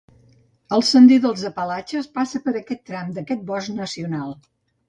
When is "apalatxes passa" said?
1.51-2.43